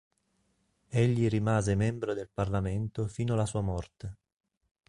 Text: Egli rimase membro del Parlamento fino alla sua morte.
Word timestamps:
Egli 0.89 1.27
rimase 1.29 1.75
membro 1.75 2.15
del 2.15 2.27
Parlamento 2.27 3.05
fino 3.05 3.33
alla 3.35 3.45
sua 3.45 3.61
morte. 3.61 4.17